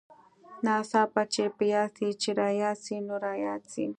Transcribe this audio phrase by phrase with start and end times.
[0.65, 3.85] ناڅاپه چې په ياد سې چې راياد سې نو راياد سې.